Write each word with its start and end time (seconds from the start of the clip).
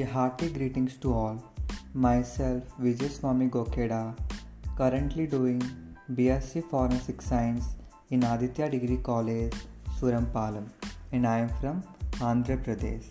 A 0.00 0.04
hearty 0.04 0.48
greetings 0.48 0.96
to 1.02 1.12
all. 1.12 1.36
Myself 1.92 2.62
Vijay 2.82 3.08
Swami 3.14 3.48
Gokeda, 3.54 4.16
currently 4.78 5.26
doing 5.26 5.60
BSc 6.18 6.62
Forensic 6.70 7.20
Science 7.20 7.66
in 8.10 8.22
Aditya 8.22 8.70
Degree 8.70 8.96
College, 9.08 9.52
Surampalam, 9.98 10.68
and 11.12 11.26
I 11.26 11.40
am 11.40 11.50
from 11.60 11.82
Andhra 12.28 12.56
Pradesh. 12.64 13.08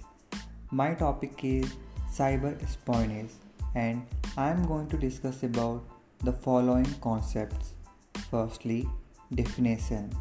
My 0.72 0.96
topic 0.96 1.44
is 1.44 1.76
cyber 2.18 2.54
espionage, 2.64 3.36
and 3.76 4.02
I 4.38 4.50
am 4.50 4.66
going 4.66 4.88
to 4.88 4.98
discuss 4.98 5.44
about 5.44 5.84
the 6.24 6.34
following 6.48 6.92
concepts. 7.02 7.76
Firstly, 8.32 8.88
definition, 9.36 10.12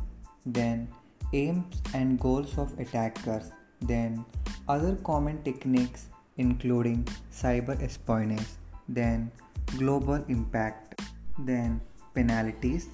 then 0.45 0.87
aims 1.33 1.83
and 1.95 2.21
goals 2.21 2.59
of 2.59 2.79
attackers, 2.79 3.53
then 3.80 4.25
other 4.69 4.97
common 4.97 5.43
techniques 5.45 6.09
including 6.38 7.06
cyber 7.33 7.80
espionage, 7.83 8.48
then 8.88 9.30
global 9.77 10.24
impact, 10.28 11.02
then 11.41 11.80
penalties, 12.14 12.88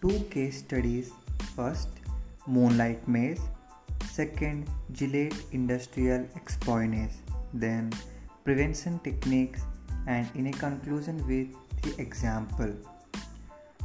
two 0.00 0.18
case 0.30 0.58
studies 0.58 1.12
first, 1.54 1.88
Moonlight 2.46 3.06
Maze, 3.06 3.40
second, 4.10 4.68
Gillette 4.92 5.36
Industrial 5.52 6.26
Espionage, 6.34 7.12
then 7.54 7.92
prevention 8.44 8.98
techniques, 9.00 9.62
and 10.06 10.26
in 10.34 10.46
a 10.46 10.52
conclusion 10.52 11.16
with 11.26 11.48
the 11.82 12.00
example. 12.00 12.72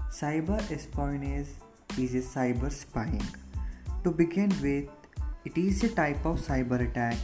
Cyber 0.09 0.59
espionage 0.71 1.47
is 1.97 2.15
a 2.15 2.21
cyber 2.21 2.71
spying. 2.71 3.25
To 4.03 4.11
begin 4.11 4.49
with, 4.61 4.89
it 5.45 5.57
is 5.57 5.83
a 5.83 5.89
type 5.89 6.25
of 6.25 6.39
cyber 6.39 6.79
attack 6.89 7.17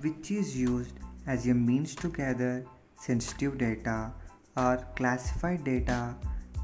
which 0.00 0.30
is 0.30 0.56
used 0.56 0.94
as 1.28 1.46
a 1.46 1.54
means 1.54 1.94
to 1.94 2.08
gather 2.08 2.64
sensitive 2.96 3.58
data 3.58 4.10
or 4.56 4.76
classified 4.96 5.62
data, 5.62 6.16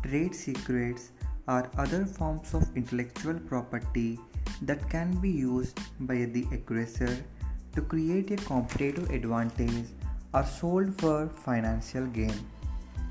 trade 0.02 0.34
secrets, 0.34 1.10
or 1.46 1.70
other 1.76 2.04
forms 2.06 2.54
of 2.54 2.64
intellectual 2.74 3.38
property 3.50 4.18
that 4.62 4.88
can 4.88 5.14
be 5.20 5.30
used 5.30 5.78
by 6.00 6.16
the 6.36 6.46
aggressor 6.52 7.14
to 7.74 7.82
create 7.82 8.30
a 8.30 8.36
competitive 8.36 9.10
advantage 9.10 9.88
or 10.32 10.44
sold 10.44 10.98
for 11.00 11.28
financial 11.28 12.06
gain. 12.06 12.34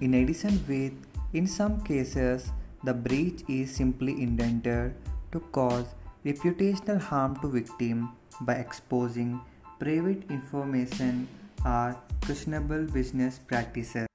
In 0.02 0.16
addition, 0.16 0.64
with 0.68 0.94
in 1.34 1.48
some 1.48 1.82
cases 1.82 2.52
the 2.84 2.94
breach 2.94 3.44
is 3.48 3.74
simply 3.74 4.22
intended 4.22 4.96
to 5.32 5.40
cause 5.58 5.86
reputational 6.26 7.00
harm 7.00 7.40
to 7.42 7.48
victim 7.48 8.12
by 8.42 8.56
exposing 8.56 9.40
private 9.80 10.24
information 10.30 11.28
or 11.66 11.96
questionable 12.26 12.86
business 12.86 13.40
practices. 13.40 14.08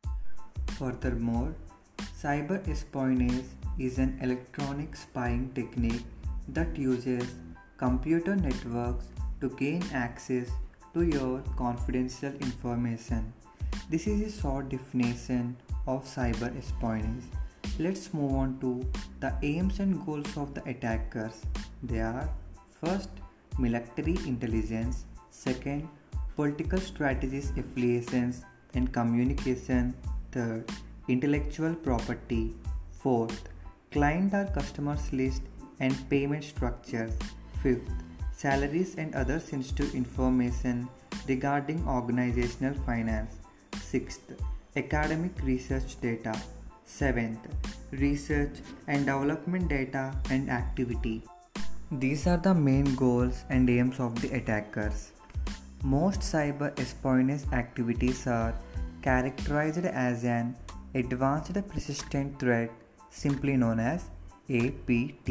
Furthermore, 0.79 1.55
cyber 2.23 2.67
espionage 2.69 3.45
is 3.79 3.99
an 3.99 4.19
electronic 4.23 4.97
spying 4.97 5.51
technique 5.55 6.05
that 6.49 6.77
uses 6.77 7.35
computer 7.77 8.35
networks 8.37 9.07
to 9.41 9.49
gain 9.51 9.83
access 9.93 10.49
to 10.95 11.03
your 11.03 11.43
confidential 11.57 12.33
information. 12.41 13.33
This 13.91 14.07
is 14.07 14.21
a 14.23 14.41
short 14.41 14.69
definition 14.69 15.57
of 15.87 16.05
cyber 16.05 16.57
espionage. 16.57 17.25
Let's 17.79 18.13
move 18.13 18.35
on 18.35 18.59
to 18.61 18.85
the 19.21 19.33
aims 19.43 19.79
and 19.79 20.05
goals 20.05 20.37
of 20.37 20.55
the 20.55 20.63
attackers. 20.69 21.41
They 21.83 22.01
are 22.01 22.29
first, 22.81 23.11
military 23.59 24.17
intelligence, 24.27 25.05
second, 25.31 25.89
political 26.39 26.79
strategies, 26.79 27.51
affiliations, 27.57 28.45
and 28.75 28.93
communication, 28.93 29.93
third, 30.31 30.71
intellectual 31.09 31.75
property, 31.75 32.55
fourth, 32.93 33.49
client 33.91 34.33
or 34.33 34.45
customers 34.55 35.13
list 35.13 35.43
and 35.81 35.97
payment 36.09 36.45
structures, 36.45 37.13
fifth, 37.61 37.91
salaries 38.31 38.95
and 38.99 39.17
other 39.17 39.41
sensitive 39.41 39.97
information 39.97 40.89
regarding 41.27 41.85
organizational 41.89 42.75
finance, 42.87 43.35
sixth, 43.83 44.33
academic 44.77 45.33
research 45.43 46.01
data, 46.01 46.41
seventh, 46.85 47.41
research 47.91 48.59
and 48.87 49.07
development 49.07 49.69
data 49.69 50.15
and 50.31 50.49
activity. 50.51 51.21
These 51.91 52.29
are 52.29 52.37
the 52.37 52.55
main 52.55 52.95
goals 52.95 53.45
and 53.51 53.69
aims 53.69 53.99
of 53.99 54.21
the 54.23 54.31
attackers. 54.37 55.13
Most 55.85 56.21
cyber 56.21 56.79
espionage 56.81 57.45
activities 57.53 58.27
are 58.27 58.53
characterized 59.01 59.85
as 59.87 60.25
an 60.25 60.57
advanced 60.95 61.55
persistent 61.69 62.39
threat 62.41 62.71
simply 63.11 63.57
known 63.57 63.79
as 63.79 64.11
APT. 64.51 65.31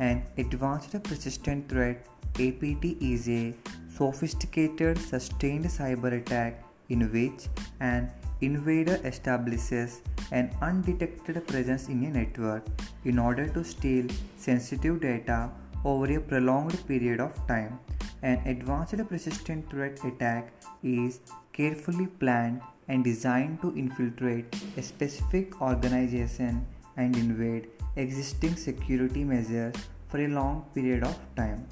An 0.00 0.24
advanced 0.36 1.00
persistent 1.04 1.68
threat 1.68 2.06
APT 2.40 2.84
is 3.00 3.28
a 3.28 3.54
sophisticated 3.96 4.98
sustained 4.98 5.66
cyber 5.66 6.20
attack 6.20 6.64
in 6.88 7.12
which 7.12 7.46
an 7.78 8.10
invader 8.40 8.98
establishes 9.04 10.02
an 10.32 10.50
undetected 10.60 11.46
presence 11.46 11.88
in 11.88 12.02
a 12.04 12.10
network 12.10 12.64
in 13.04 13.18
order 13.18 13.46
to 13.48 13.62
steal 13.62 14.06
sensitive 14.36 15.00
data 15.00 15.50
over 15.84 16.06
a 16.16 16.20
prolonged 16.20 16.84
period 16.88 17.20
of 17.20 17.34
time. 17.46 17.78
An 18.22 18.40
advanced 18.46 18.96
persistent 19.08 19.68
threat 19.68 19.98
attack 20.04 20.52
is 20.84 21.18
carefully 21.52 22.06
planned 22.06 22.60
and 22.86 23.02
designed 23.02 23.60
to 23.62 23.76
infiltrate 23.76 24.54
a 24.76 24.82
specific 24.82 25.60
organization 25.60 26.64
and 26.96 27.16
invade 27.16 27.68
existing 27.96 28.54
security 28.54 29.24
measures 29.24 29.74
for 30.08 30.20
a 30.20 30.28
long 30.28 30.64
period 30.72 31.02
of 31.02 31.18
time. 31.34 31.66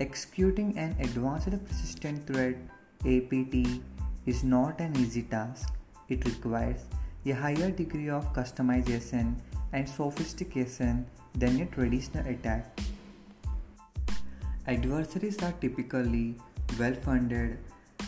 Executing 0.00 0.78
an 0.78 0.96
advanced 0.98 1.50
persistent 1.66 2.26
threat 2.26 2.56
APT 3.04 3.82
is 4.24 4.42
not 4.42 4.80
an 4.80 4.96
easy 4.96 5.22
task. 5.22 5.74
It 6.08 6.24
requires 6.24 6.86
a 7.26 7.32
higher 7.32 7.70
degree 7.70 8.08
of 8.08 8.32
customization 8.32 9.34
and 9.74 9.86
sophistication 9.86 11.06
than 11.34 11.60
a 11.60 11.66
traditional 11.66 12.26
attack. 12.26 12.80
Adversaries 14.66 15.42
are 15.42 15.52
typically 15.52 16.34
well 16.78 16.92
funded, 16.92 17.58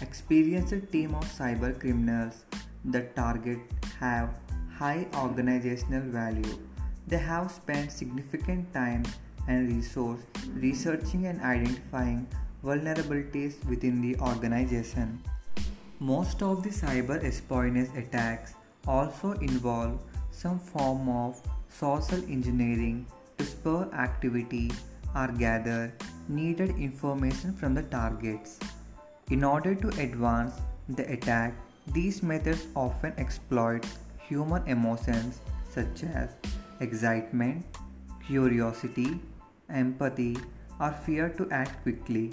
experienced 0.03 0.93
team 0.93 1.15
of 1.15 1.25
cyber 1.25 1.79
criminals. 1.81 2.45
that 2.85 3.15
target 3.17 3.59
have 3.99 4.39
high 4.77 5.07
organizational 5.17 6.03
value. 6.15 6.59
They 7.07 7.19
have 7.19 7.51
spent 7.51 7.93
significant 7.93 8.73
time 8.75 9.05
and 9.49 9.69
resource 9.69 10.21
researching 10.55 11.27
and 11.27 11.41
identifying 11.41 12.27
vulnerabilities 12.65 13.65
within 13.69 14.01
the 14.03 14.17
organization. 14.21 15.23
Most 16.01 16.43
of 16.43 16.63
the 16.63 16.71
cyber 16.71 17.23
espionage 17.25 17.95
attacks 17.97 18.55
also 18.87 19.33
involve 19.33 20.01
some 20.33 20.59
form 20.59 21.09
of 21.09 21.41
social 21.69 22.23
engineering 22.25 23.07
to 23.39 23.45
spur 23.45 23.89
activity 23.93 24.71
or 25.15 25.29
gather 25.29 25.93
needed 26.29 26.71
information 26.71 27.53
from 27.53 27.75
the 27.75 27.83
targets. 27.83 28.59
In 29.31 29.45
order 29.45 29.75
to 29.75 29.89
advance 30.01 30.55
the 30.89 31.11
attack, 31.11 31.55
these 31.89 32.23
methods 32.23 32.67
often 32.75 33.13
exploit 33.19 33.87
human 34.29 34.67
emotions 34.67 35.41
such 35.71 36.05
as 36.05 36.37
excitement, 36.81 37.65
curiosity, 38.27 39.21
empathy, 39.69 40.37
or 40.81 40.93
fear 41.05 41.29
to 41.31 41.49
act 41.51 41.83
quickly. 41.83 42.33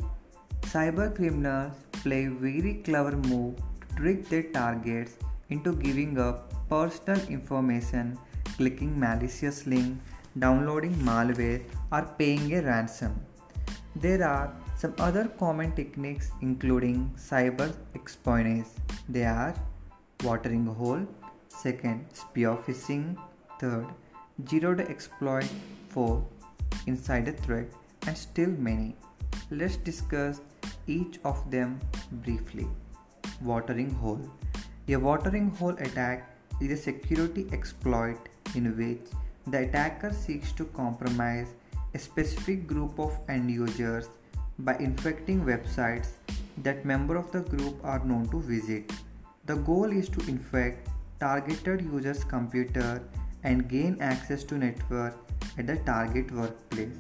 Cyber 0.62 1.16
criminals 1.16 1.74
play 2.04 2.28
very 2.28 2.76
clever 2.86 3.16
move 3.16 3.56
to 3.82 3.96
trick 3.96 4.30
their 4.30 4.44
targets 4.44 5.18
into 5.50 5.74
giving 5.74 6.20
up 6.20 6.54
personal 6.70 7.20
information, 7.28 8.18
clicking 8.58 9.00
malicious 9.00 9.66
link, 9.66 9.98
downloading 10.38 10.94
malware, 10.96 11.64
or 11.92 12.04
paying 12.18 12.54
a 12.54 12.62
ransom. 12.62 13.20
There 13.96 14.24
are 14.24 14.54
some 14.78 14.94
other 15.00 15.28
common 15.40 15.72
techniques 15.74 16.32
including 16.42 17.12
cyber 17.18 17.74
espionage. 17.96 18.68
They 19.08 19.26
are 19.26 19.56
watering 20.24 20.66
hole, 20.66 21.06
second 21.48 22.06
spear 22.14 22.56
phishing, 22.56 23.18
third 23.60 23.88
zero 24.48 24.76
day 24.76 24.86
exploit, 24.88 25.50
fourth 25.90 26.24
insider 26.88 27.32
threat, 27.32 27.68
and 28.08 28.18
still 28.18 28.50
many. 28.50 28.96
Let's 29.52 29.78
discuss 29.78 30.42
each 30.88 31.20
of 31.26 31.50
them 31.52 31.80
briefly. 32.12 32.68
Watering 33.42 33.92
hole. 33.94 34.22
A 34.88 34.96
watering 34.96 35.50
hole 35.52 35.76
attack 35.78 36.36
is 36.62 36.72
a 36.72 36.78
security 36.78 37.48
exploit 37.52 38.18
in 38.56 38.76
which 38.78 39.12
the 39.52 39.60
attacker 39.60 40.14
seeks 40.14 40.52
to 40.54 40.66
compromise 40.66 41.48
a 41.94 42.00
specific 42.00 42.68
group 42.68 43.00
of 43.00 43.18
end 43.28 43.50
users 43.50 44.10
by 44.60 44.76
infecting 44.78 45.44
websites 45.46 46.10
that 46.64 46.86
members 46.86 47.26
of 47.26 47.32
the 47.32 47.42
group 47.42 47.84
are 47.84 48.04
known 48.06 48.28
to 48.30 48.42
visit. 48.42 48.92
The 49.46 49.56
goal 49.56 49.92
is 49.92 50.10
to 50.10 50.20
infect 50.28 50.90
targeted 51.20 51.82
users' 51.82 52.24
computer 52.24 53.02
and 53.44 53.68
gain 53.70 53.98
access 54.02 54.44
to 54.46 54.58
network 54.58 55.16
at 55.58 55.68
the 55.68 55.78
target 55.78 56.32
workplace. 56.32 56.98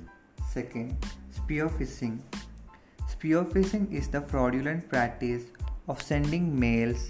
Second, 0.51 0.95
spear 1.31 1.67
phishing. 1.69 2.19
Spear 3.07 3.43
phishing 3.43 3.91
is 3.91 4.07
the 4.07 4.21
fraudulent 4.21 4.87
practice 4.89 5.43
of 5.87 6.01
sending 6.01 6.57
mails 6.57 7.09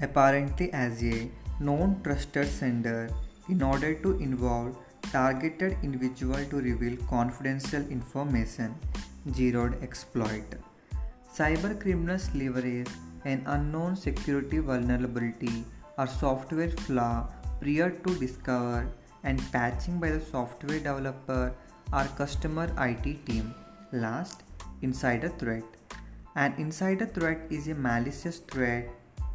apparently 0.00 0.72
as 0.72 1.02
a 1.02 1.30
known 1.60 2.00
trusted 2.02 2.48
sender 2.48 3.10
in 3.48 3.62
order 3.62 3.94
to 3.94 4.12
involve 4.18 4.76
targeted 5.12 5.76
individual 5.82 6.44
to 6.50 6.56
reveal 6.68 6.96
confidential 7.08 7.82
information 7.98 8.74
zero 9.40 9.68
day 9.68 9.78
exploit 9.88 10.56
cyber 11.38 11.72
criminals 11.80 12.28
leverage 12.34 12.92
an 13.32 13.42
unknown 13.54 13.96
security 14.04 14.58
vulnerability 14.58 15.64
or 15.98 16.06
software 16.06 16.70
flaw 16.86 17.26
prior 17.60 17.90
to 18.04 18.14
discovered 18.18 18.88
and 19.24 19.42
patching 19.52 19.98
by 19.98 20.10
the 20.10 20.20
software 20.20 20.78
developer 20.78 21.52
or 21.92 22.04
customer 22.20 22.66
IT 22.78 23.26
team. 23.26 23.54
Last, 23.92 24.42
insider 24.82 25.28
threat. 25.28 25.64
An 26.36 26.54
insider 26.58 27.06
threat 27.06 27.40
is 27.50 27.68
a 27.68 27.74
malicious 27.74 28.38
threat 28.38 28.88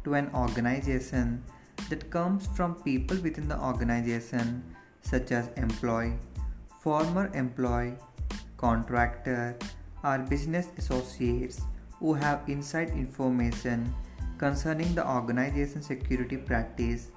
to 0.04 0.14
an 0.14 0.30
organization 0.34 1.42
that 1.88 2.10
comes 2.10 2.46
from 2.56 2.74
people 2.82 3.16
within 3.18 3.48
the 3.48 3.58
organization 3.58 4.62
such 5.02 5.32
as 5.32 5.50
employee, 5.56 6.14
former 6.80 7.30
employee, 7.34 7.94
contractor, 8.56 9.56
or 10.04 10.18
business 10.18 10.68
associates 10.78 11.60
who 11.98 12.14
have 12.14 12.42
inside 12.48 12.90
information 12.90 13.94
concerning 14.38 14.94
the 14.94 15.06
organization 15.06 15.82
security 15.82 16.36
practice, 16.36 17.08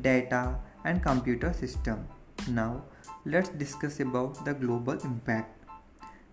data, 0.00 0.56
and 0.84 1.02
computer 1.02 1.52
system. 1.52 2.06
Now, 2.48 2.84
let's 3.24 3.48
discuss 3.48 4.00
about 4.00 4.44
the 4.44 4.54
global 4.54 4.98
impact. 5.04 5.64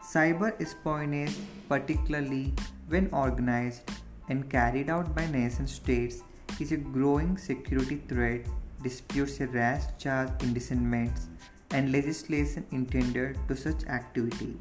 Cyber 0.04 0.52
espionage, 0.62 1.36
particularly 1.70 2.54
when 2.90 3.10
organized 3.14 3.90
and 4.30 4.50
carried 4.50 4.90
out 4.90 5.16
by 5.16 5.28
nation 5.28 5.66
states, 5.66 6.24
is 6.60 6.72
a 6.72 6.78
growing 6.78 7.38
security 7.38 8.02
threat. 8.08 8.46
Disputes 8.84 9.40
a 9.40 9.48
rash 9.48 9.84
charge 9.98 10.30
indictments 10.42 11.28
and 11.72 11.92
legislation 11.92 12.66
intended 12.72 13.38
to 13.48 13.56
such 13.56 13.86
activity. 13.86 14.58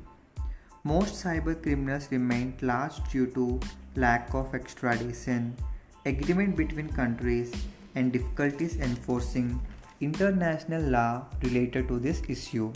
Most 0.85 1.25
cyber 1.25 1.61
criminals 1.63 2.09
remain 2.11 2.55
large 2.63 3.03
due 3.11 3.27
to 3.35 3.61
lack 3.97 4.33
of 4.35 4.55
extradition, 4.55 5.57
agreement 6.07 6.57
between 6.57 6.89
countries, 6.89 7.53
and 7.95 8.13
difficulties 8.13 8.77
enforcing 8.77 9.61
international 10.01 10.83
law 10.83 11.25
related 11.43 11.89
to 11.89 11.99
this 11.99 12.23
issue. 12.29 12.73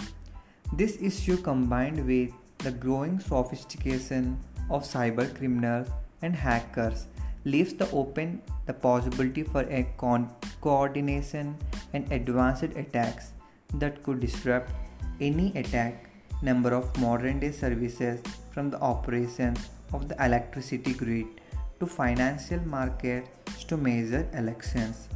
This 0.73 0.99
issue 1.01 1.37
combined 1.37 2.07
with 2.07 2.31
the 2.59 2.73
growing 2.73 3.21
sophistication 3.21 4.39
of 4.71 4.83
cyber 4.83 5.33
criminals 5.37 5.89
and 6.23 6.35
hackers 6.35 7.07
leaves 7.53 7.75
the 7.81 7.89
open 8.01 8.31
the 8.67 8.75
possibility 8.85 9.43
for 9.43 9.63
a 9.79 9.83
con- 10.03 10.29
coordination 10.61 11.57
and 11.93 12.13
advanced 12.13 12.77
attacks 12.83 13.31
that 13.75 14.03
could 14.03 14.21
disrupt 14.21 14.73
any 15.21 15.47
attack. 15.57 16.11
Number 16.43 16.75
of 16.75 16.95
modern 17.01 17.39
day 17.41 17.53
services 17.53 18.21
from 18.51 18.71
the 18.71 18.81
operations 18.81 19.71
of 19.93 20.09
the 20.09 20.17
electricity 20.25 20.93
grid 20.93 21.27
to 21.81 21.87
financial 21.87 22.61
markets 22.67 23.65
to 23.69 23.77
major 23.77 24.29
elections. 24.35 25.09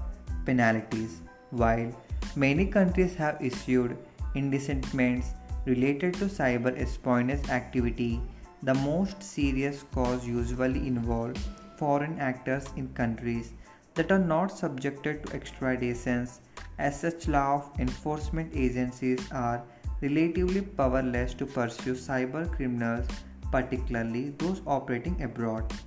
Penalties. 0.47 1.21
While 1.51 1.93
many 2.37 2.67
countries 2.67 3.15
have 3.17 3.43
issued 3.43 3.99
indictments 4.35 5.33
related 5.67 6.15
to 6.15 6.27
cyber 6.27 6.73
espionage 6.81 7.49
activity 7.51 8.21
the 8.63 8.75
most 8.75 9.23
serious 9.23 9.85
cause 9.95 10.27
usually 10.27 10.87
involve 10.87 11.37
foreign 11.81 12.19
actors 12.29 12.71
in 12.77 12.89
countries 13.01 13.53
that 13.95 14.13
are 14.13 14.25
not 14.33 14.57
subjected 14.63 15.23
to 15.23 15.37
extraditions 15.39 16.41
as 16.79 17.01
such 17.05 17.29
law 17.37 17.53
enforcement 17.79 18.59
agencies 18.65 19.31
are 19.33 19.63
relatively 20.01 20.63
powerless 20.81 21.35
to 21.35 21.47
pursue 21.59 21.95
cyber 22.09 22.45
criminals 22.57 23.07
particularly 23.53 24.25
those 24.43 24.61
operating 24.67 25.23
abroad 25.23 25.81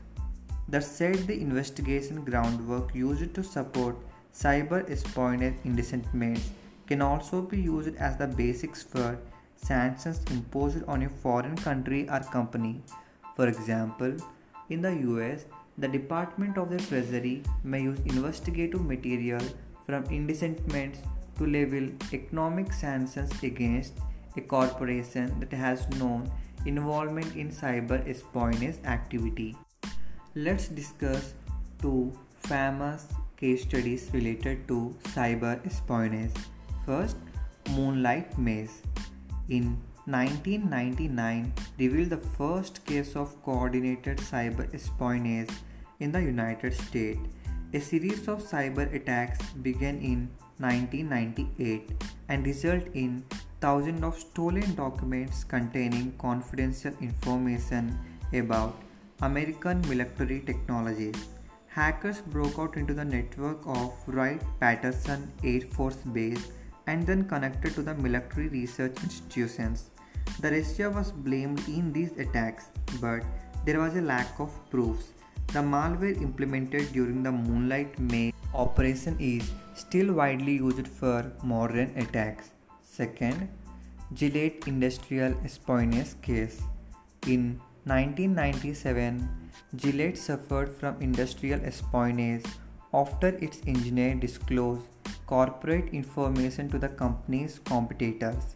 that 0.68 0.84
said 0.84 1.16
the 1.28 1.40
investigation 1.45 2.24
groundwork 2.24 2.94
used 2.95 3.34
to 3.36 3.44
support 3.44 3.95
cyber 4.42 4.81
espionage 4.90 5.56
indictments 5.63 6.50
can 6.88 7.01
also 7.01 7.42
be 7.42 7.60
used 7.62 7.95
as 7.95 8.18
the 8.18 8.28
basics 8.28 8.84
for 8.84 9.18
sanctions 9.56 10.22
imposed 10.31 10.84
on 10.88 11.04
a 11.04 11.10
foreign 11.10 11.56
country 11.56 12.07
or 12.10 12.19
company. 12.19 12.81
For 13.36 13.48
example, 13.48 14.16
in 14.69 14.81
the 14.81 14.94
US, 15.10 15.45
the 15.78 15.88
Department 15.88 16.58
of 16.58 16.70
the 16.70 16.78
Treasury 16.78 17.44
may 17.64 17.81
use 17.84 18.00
investigative 18.06 18.86
material 18.86 19.42
from 19.86 20.04
indictments 20.06 21.00
to 21.38 21.48
level 21.48 21.90
economic 22.14 22.72
sanctions 22.72 23.31
against 23.44 23.94
a 24.38 24.42
corporation 24.42 25.40
that 25.40 25.52
has 25.52 25.90
known 25.98 26.31
involvement 26.66 27.36
in 27.36 27.50
cyber 27.50 28.08
espionage 28.08 28.75
activity. 28.86 29.56
Let's 30.36 30.68
discuss 30.68 31.34
two 31.81 32.18
famous 32.40 33.08
case 33.38 33.64
studies 33.64 34.10
related 34.14 34.68
to 34.68 34.96
cyber 35.16 35.66
espionage. 35.66 36.31
First, 36.86 37.18
Moonlight 37.72 38.38
Maze 38.38 38.81
in 39.50 39.78
1999 40.06 41.54
revealed 41.80 42.10
the 42.10 42.18
first 42.18 42.84
case 42.86 43.16
of 43.16 43.42
coordinated 43.42 44.18
cyber 44.18 44.66
espionage 44.74 45.50
in 46.02 46.12
the 46.12 46.22
United 46.22 46.74
States. 46.74 47.22
A 47.74 47.80
series 47.80 48.28
of 48.28 48.44
cyber 48.44 48.94
attacks 48.94 49.40
began 49.68 50.00
in 50.00 50.30
1998 50.58 52.04
and 52.28 52.45
resulted 52.45 52.92
in 52.94 53.24
thousands 53.62 54.04
of 54.04 54.19
stolen 54.19 54.76
documents 54.76 55.45
containing 55.45 56.12
confidential 56.18 56.94
information 57.00 57.98
about 58.33 58.76
American 59.22 59.81
military 59.88 60.42
technologies. 60.42 61.16
Hackers 61.68 62.19
broke 62.19 62.60
out 62.60 62.76
into 62.76 62.94
the 62.94 63.06
network 63.06 63.66
of 63.66 63.94
Wright-Patterson 64.06 65.31
Air 65.45 65.62
Force 65.62 65.95
Base 65.95 66.52
and 66.88 67.07
then 67.07 67.24
connected 67.24 67.74
to 67.76 67.81
the 67.81 67.95
military 67.95 68.50
research 68.50 69.02
institutions. 69.02 69.92
The 70.40 70.52
Russia 70.52 70.90
was 70.90 71.11
blamed 71.11 71.68
in 71.68 71.94
these 71.94 72.11
attacks, 72.18 72.66
but 72.99 73.23
there 73.66 73.80
was 73.80 73.95
a 73.95 74.02
lack 74.02 74.40
of 74.40 74.52
proofs. 74.69 75.13
The 75.47 75.59
malware 75.59 76.21
implemented 76.21 76.92
during 76.92 77.23
the 77.23 77.31
Moonlight 77.31 77.97
Maze 77.99 78.33
operation 78.54 79.16
is 79.19 79.52
still 79.73 80.13
widely 80.13 80.56
used 80.56 80.87
for 80.87 81.31
modern 81.44 81.94
attacks. 81.97 82.52
Second, 82.81 83.49
Gillette 84.13 84.68
Industrial 84.68 85.33
Espionage 85.44 86.21
Case. 86.21 86.61
In 87.28 87.59
1997, 87.85 89.30
Gillette 89.75 90.18
suffered 90.18 90.75
from 90.78 91.02
industrial 91.02 91.59
espionage 91.66 92.45
after 92.94 93.30
its 93.30 93.61
engineer 93.66 94.16
disclosed 94.16 94.85
corporate 95.25 95.90
information 95.94 96.69
to 96.69 96.78
the 96.78 96.90
company's 96.90 97.59
competitors. 97.59 98.56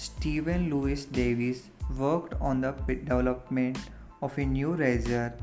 Stephen 0.00 0.70
Louis 0.70 1.04
Davis 1.04 1.68
worked 1.98 2.32
on 2.40 2.62
the 2.62 2.72
development 2.86 3.78
of 4.22 4.38
a 4.38 4.44
new 4.46 4.72
razor, 4.72 5.34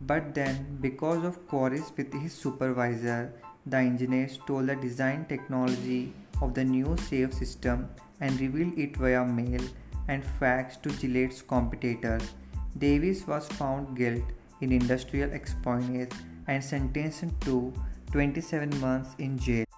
but 0.00 0.34
then, 0.34 0.78
because 0.80 1.24
of 1.24 1.46
quarrels 1.46 1.92
with 1.96 2.12
his 2.12 2.32
supervisor, 2.32 3.32
the 3.66 3.76
engineer 3.76 4.28
stole 4.28 4.64
the 4.64 4.74
design 4.74 5.26
technology 5.28 6.12
of 6.42 6.54
the 6.54 6.64
new 6.64 6.96
safe 6.96 7.32
system 7.32 7.88
and 8.20 8.40
revealed 8.40 8.76
it 8.76 8.96
via 8.96 9.24
mail 9.24 9.62
and 10.08 10.24
fax 10.40 10.76
to 10.78 10.88
Gillette's 10.88 11.40
competitors. 11.40 12.34
Davis 12.78 13.28
was 13.28 13.46
found 13.46 13.96
guilty 13.96 14.24
in 14.60 14.72
industrial 14.72 15.32
espionage 15.32 16.10
and 16.48 16.64
sentenced 16.64 17.40
to 17.42 17.72
27 18.10 18.80
months 18.80 19.14
in 19.20 19.38
jail. 19.38 19.69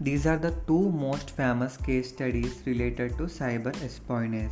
These 0.00 0.26
are 0.26 0.36
the 0.36 0.52
two 0.66 0.90
most 0.90 1.30
famous 1.30 1.76
case 1.76 2.08
studies 2.08 2.62
related 2.64 3.18
to 3.18 3.24
cyber 3.24 3.74
espionage. 3.82 4.50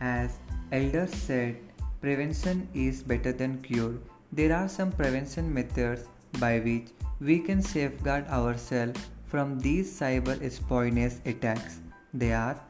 As 0.00 0.38
elders 0.70 1.14
said, 1.14 1.56
prevention 2.00 2.68
is 2.74 3.02
better 3.02 3.32
than 3.32 3.60
cure. 3.62 3.94
There 4.32 4.54
are 4.54 4.68
some 4.68 4.92
prevention 4.92 5.52
methods 5.52 6.04
by 6.38 6.60
which 6.60 6.88
we 7.20 7.40
can 7.40 7.60
safeguard 7.60 8.28
ourselves 8.28 9.00
from 9.26 9.58
these 9.58 9.98
cyber 9.98 10.40
espionage 10.42 11.18
attacks. 11.26 11.80
They 12.14 12.32
are 12.32 12.60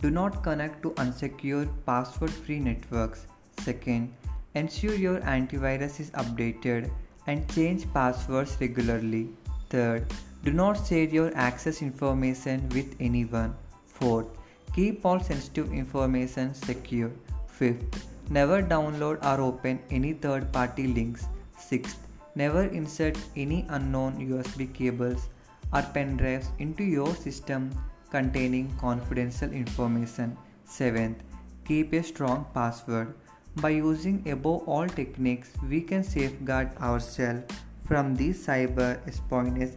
do 0.00 0.10
not 0.10 0.42
connect 0.44 0.82
to 0.84 0.90
unsecure 0.90 1.68
password 1.84 2.30
free 2.30 2.60
networks. 2.60 3.26
Second, 3.60 4.14
Ensure 4.54 4.94
your 4.94 5.20
antivirus 5.20 6.00
is 6.00 6.10
updated 6.22 6.90
and 7.26 7.48
change 7.54 7.84
passwords 7.92 8.56
regularly. 8.60 9.28
Third, 9.68 10.06
do 10.44 10.52
not 10.52 10.86
share 10.86 11.04
your 11.04 11.30
access 11.36 11.82
information 11.82 12.68
with 12.70 12.94
anyone. 13.00 13.54
Fourth, 13.86 14.26
keep 14.74 15.04
all 15.04 15.20
sensitive 15.20 15.72
information 15.72 16.54
secure. 16.54 17.10
Fifth, 17.46 18.06
never 18.30 18.62
download 18.62 19.24
or 19.24 19.40
open 19.40 19.80
any 19.90 20.12
third 20.12 20.52
party 20.52 20.86
links. 20.86 21.26
Sixth, 21.58 21.98
never 22.34 22.64
insert 22.64 23.18
any 23.36 23.66
unknown 23.68 24.18
USB 24.18 24.72
cables 24.72 25.28
or 25.72 25.82
pen 25.82 26.16
drives 26.16 26.50
into 26.58 26.84
your 26.84 27.14
system 27.14 27.70
containing 28.10 28.74
confidential 28.78 29.50
information. 29.52 30.36
Seventh, 30.64 31.22
keep 31.66 31.92
a 31.92 32.02
strong 32.02 32.46
password. 32.54 33.14
By 33.56 33.70
using 33.70 34.22
above 34.30 34.68
all 34.68 34.86
techniques, 34.86 35.52
we 35.68 35.80
can 35.80 36.04
safeguard 36.04 36.76
ourselves 36.78 37.42
from 37.84 38.14
these 38.14 38.46
cyber 38.46 39.00
espionage. 39.08 39.72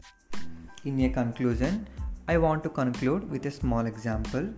In 0.83 0.99
a 1.01 1.09
conclusion, 1.09 1.87
I 2.27 2.39
want 2.39 2.63
to 2.63 2.69
conclude 2.69 3.29
with 3.29 3.45
a 3.45 3.51
small 3.51 3.85
example. 3.85 4.49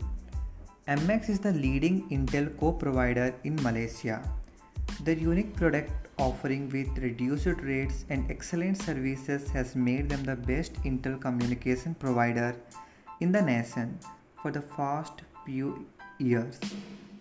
MX 0.88 1.28
is 1.28 1.40
the 1.42 1.52
leading 1.52 2.08
Intel 2.12 2.58
co 2.58 2.72
provider 2.72 3.36
in 3.44 3.58
Malaysia. 3.62 4.24
Their 5.04 5.18
unique 5.18 5.54
product 5.54 5.92
offering 6.18 6.70
with 6.70 6.98
reduced 6.98 7.60
rates 7.62 8.06
and 8.10 8.32
excellent 8.32 8.78
services 8.78 9.50
has 9.50 9.76
made 9.76 10.08
them 10.08 10.24
the 10.24 10.38
best 10.38 10.82
Intel 10.84 11.20
communication 11.20 11.94
provider 11.94 12.56
in 13.20 13.34
the 13.34 13.42
nation 13.42 14.00
for 14.42 14.50
the 14.50 14.62
past 14.62 15.24
few 15.46 15.86
years. 16.20 16.58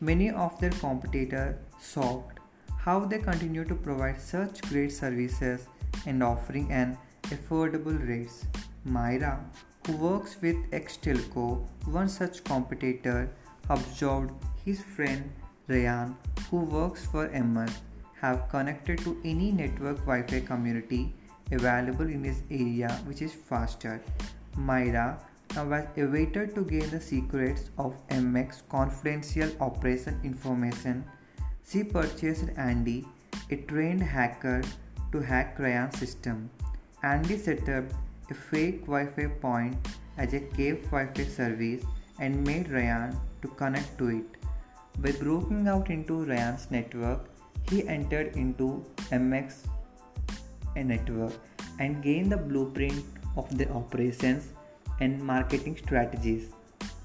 Many 0.01 0.31
of 0.31 0.61
their 0.61 0.71
competitors 0.71 1.57
shocked 1.83 2.39
how 2.77 3.01
they 3.01 3.19
continue 3.19 3.65
to 3.65 3.75
provide 3.75 4.21
such 4.21 4.63
great 4.69 4.93
services 4.93 5.67
and 6.07 6.23
offering 6.23 6.71
an 6.71 6.97
affordable 7.23 7.99
rates. 8.09 8.45
Myra, 8.85 9.45
who 9.87 9.97
works 9.97 10.37
with 10.43 10.57
Xtelco, 10.71 11.65
one 11.87 12.09
such 12.09 12.43
competitor, 12.45 13.31
observed 13.71 14.33
his 14.65 14.83
friend 14.83 15.31
Ryan, 15.69 16.17
who 16.51 16.59
works 16.59 17.07
for 17.07 17.29
MX, 17.29 17.73
have 18.21 18.49
connected 18.49 18.99
to 19.01 19.21
any 19.25 19.53
network 19.53 19.99
Wi-Fi 19.99 20.41
community 20.41 21.15
available 21.53 22.09
in 22.09 22.25
his 22.25 22.43
area 22.51 22.91
which 23.05 23.23
is 23.23 23.33
faster. 23.33 24.03
Myra 24.57 25.19
now 25.55 25.65
was 25.65 25.87
awaited 25.97 26.55
to 26.55 26.65
gain 26.65 26.89
the 26.91 27.01
secrets 27.01 27.71
of 27.79 27.97
MX 28.09 28.63
confidential 28.69 29.51
operation 29.61 30.19
information. 30.25 31.05
She 31.69 31.85
purchased 31.85 32.49
Andy, 32.57 33.07
a 33.51 33.57
trained 33.57 34.03
hacker, 34.03 34.63
to 35.13 35.21
hack 35.21 35.59
Ryan's 35.59 35.99
system. 35.99 36.51
Andy 37.03 37.37
set 37.37 37.69
up 37.69 37.85
a 38.31 38.35
fake 38.35 38.83
Wi-Fi 38.87 39.27
point 39.41 39.77
as 40.19 40.35
a 40.35 40.41
cave 40.41 40.83
Wi-Fi 40.91 41.25
service 41.25 41.85
and 42.19 42.47
made 42.47 42.71
Ryan 42.71 43.19
to 43.43 43.49
connect 43.49 43.99
to 43.99 44.09
it. 44.09 44.27
By 44.99 45.13
breaking 45.13 45.69
out 45.69 45.91
into 45.91 46.25
Ryan's 46.25 46.71
network, 46.71 47.29
he 47.71 47.87
entered 47.89 48.37
into 48.37 48.85
MX 49.11 49.67
network 50.77 51.33
and 51.79 52.03
gained 52.03 52.33
the 52.33 52.37
blueprint 52.37 53.05
of 53.37 53.57
their 53.57 53.71
operations 53.73 54.53
and 55.01 55.23
marketing 55.23 55.77
strategies. 55.77 56.51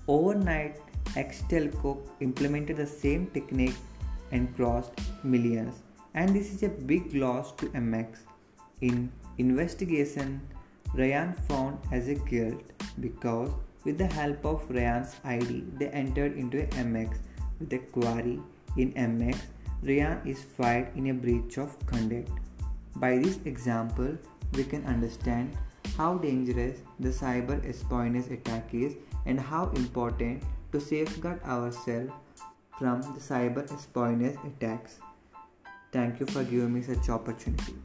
Overnight, 0.07 0.79
Xtelco 1.15 1.97
implemented 2.19 2.77
the 2.77 2.85
same 2.85 3.27
technique 3.27 3.75
and 4.31 4.53
crossed 4.55 4.91
millions, 5.23 5.75
and 6.13 6.35
this 6.35 6.53
is 6.53 6.63
a 6.63 6.69
big 6.69 7.13
loss 7.15 7.53
to 7.53 7.67
MX. 7.67 8.17
In 8.81 9.11
investigation, 9.37 10.41
Ryan 10.95 11.33
found 11.47 11.79
as 11.91 12.07
a 12.07 12.15
guilt 12.15 12.61
because 12.99 13.49
with 13.83 13.97
the 13.97 14.07
help 14.07 14.45
of 14.45 14.69
Ryan's 14.69 15.15
ID, 15.23 15.63
they 15.77 15.87
entered 15.89 16.37
into 16.37 16.63
a 16.63 16.67
MX 16.67 17.17
with 17.59 17.73
a 17.73 17.79
query 17.79 18.39
in 18.77 18.93
MX. 18.93 19.37
Ryan 19.83 20.19
is 20.25 20.43
fired 20.43 20.89
in 20.95 21.07
a 21.07 21.13
breach 21.13 21.57
of 21.57 21.77
conduct. 21.85 22.29
By 22.95 23.17
this 23.17 23.39
example, 23.45 24.17
we 24.53 24.63
can 24.63 24.85
understand 24.85 25.55
how 25.97 26.15
dangerous 26.17 26.79
the 26.99 27.09
cyber 27.09 27.63
espionage 27.67 28.31
attack 28.31 28.73
is 28.73 28.95
and 29.25 29.39
how 29.39 29.69
important 29.69 30.43
to 30.71 30.79
safeguard 30.79 31.41
ourselves 31.43 32.11
from 32.77 33.01
the 33.01 33.19
cyber 33.19 33.71
espionage 33.71 34.37
attacks. 34.45 34.99
Thank 35.91 36.19
you 36.19 36.25
for 36.25 36.43
giving 36.43 36.73
me 36.73 36.81
such 36.81 37.09
opportunity. 37.09 37.75